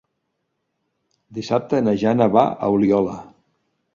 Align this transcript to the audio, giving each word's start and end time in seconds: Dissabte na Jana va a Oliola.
Dissabte 1.37 1.83
na 1.87 1.95
Jana 2.05 2.27
va 2.39 2.45
a 2.69 2.73
Oliola. 2.79 3.17